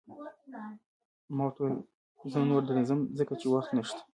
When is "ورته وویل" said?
1.45-1.75